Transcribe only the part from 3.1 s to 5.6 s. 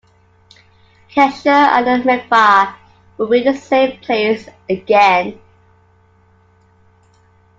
will be a safe place again.